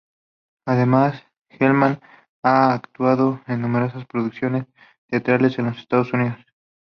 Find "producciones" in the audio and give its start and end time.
4.07-4.65